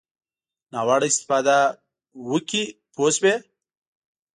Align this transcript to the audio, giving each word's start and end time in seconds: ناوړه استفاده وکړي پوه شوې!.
ناوړه 0.73 1.07
استفاده 1.11 1.57
وکړي 2.31 2.63
پوه 2.93 3.09
شوې!. 3.15 3.35